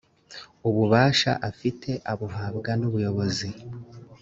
[0.67, 3.47] ububasha afite abubwa n’ ubuyobozi